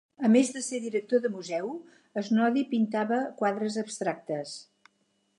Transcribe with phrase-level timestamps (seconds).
[0.27, 1.67] A més de ser director de museu,
[2.29, 4.55] Snoddy pintava quadres abstractes.